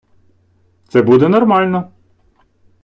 [0.87, 1.91] Це буде нормально.